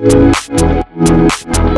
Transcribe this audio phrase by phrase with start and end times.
[0.00, 1.69] Müzik